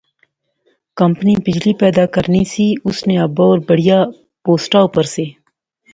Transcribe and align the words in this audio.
کمپنی 0.99 1.33
بجلی 1.45 1.73
پیدا 1.81 2.05
کرنی 2.13 2.43
سی، 2.53 2.65
اس 2.87 2.97
نے 3.07 3.15
ابا 3.25 3.43
ہور 3.47 3.59
بڑیا 3.67 3.99
پوسٹا 4.43 4.79
اپر 4.87 5.03
سے 5.13 5.25